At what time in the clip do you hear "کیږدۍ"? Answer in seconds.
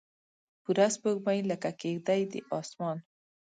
1.81-2.21